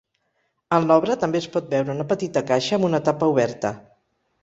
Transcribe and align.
En 0.77 0.87
l'obra 0.91 1.17
també 1.25 1.43
es 1.45 1.49
pot 1.57 1.69
veure 1.75 1.95
una 1.99 2.09
petita 2.15 2.45
caixa 2.51 2.81
amb 2.83 2.91
una 2.91 3.05
tapa 3.11 3.33
oberta. 3.37 3.79